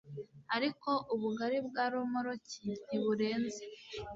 Ariko 0.55 0.89
ubugari 1.13 1.59
bwa 1.67 1.83
romoruki 1.91 2.63
ntiburenza 2.85 3.63